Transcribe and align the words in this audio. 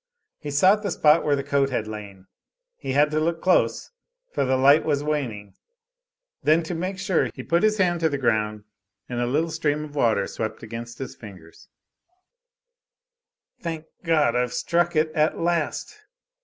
He 0.39 0.49
sought 0.49 0.81
the 0.81 0.89
spot 0.89 1.23
where 1.23 1.35
the 1.35 1.43
coat 1.43 1.69
had 1.69 1.87
lain 1.87 2.25
he 2.75 2.93
had 2.93 3.11
to 3.11 3.19
look 3.19 3.39
close, 3.39 3.91
for 4.31 4.45
the 4.45 4.57
light 4.57 4.83
was 4.83 5.03
waning 5.03 5.53
then 6.41 6.63
to 6.63 6.73
make 6.73 6.97
sure, 6.97 7.29
he 7.35 7.43
put 7.43 7.61
his 7.61 7.77
hand 7.77 7.99
to 7.99 8.09
the 8.09 8.17
ground 8.17 8.63
and 9.07 9.19
a 9.21 9.27
little 9.27 9.51
stream 9.51 9.83
of 9.83 9.93
water 9.95 10.25
swept 10.25 10.63
against 10.63 10.97
his 10.97 11.15
fingers: 11.15 11.67
"Thank 13.61 13.85
God, 14.03 14.35
I've 14.35 14.53
struck 14.53 14.95
it 14.95 15.11
at 15.11 15.37
last!" 15.37 15.99